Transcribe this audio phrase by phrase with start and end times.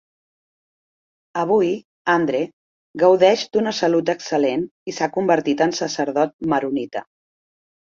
[1.41, 1.69] Avui,
[2.13, 2.39] Andre
[3.03, 7.07] gaudeix d'una salut excel·lent i s'ha convertit en sacerdot maronita.